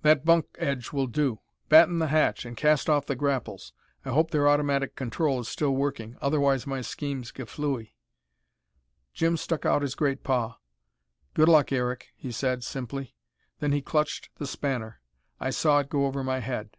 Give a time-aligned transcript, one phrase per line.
[0.00, 1.40] That bunk edge will do.
[1.68, 3.74] Batten the hatch, and cast off the grapples.
[4.06, 7.94] I hope their automatic control is still working, otherwise my scheme's gaflooey."
[9.12, 10.56] Jim stuck out his great paw.
[11.34, 13.14] "Good luck, Eric," he said, simply.
[13.58, 15.02] Then he clutched the spanner.
[15.38, 16.78] I saw it go over my head....